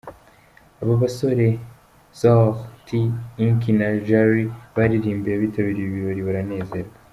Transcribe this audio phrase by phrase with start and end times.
[0.81, 1.47] Aba basore
[2.19, 2.49] Soul
[2.85, 2.87] T,
[3.43, 4.43] Inki na Jali
[4.75, 6.93] baririmbiye abitabiriye ibi birori baranezerwa.